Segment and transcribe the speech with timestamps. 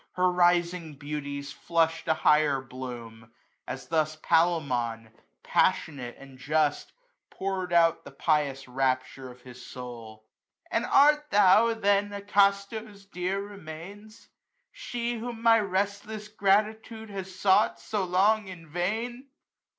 [0.13, 3.31] Her rising beauties flushed a higher bloom, /^/
[3.67, 5.11] As thus Palemon,
[5.43, 6.91] passionate, and just,
[7.27, 10.25] ^^^^ PourM out the pious rapture of his soul:
[10.71, 14.29] And art thou then Acasto's dear remains?
[14.71, 19.27] 265 She, whom my restless gratitude has sought,* So long in vain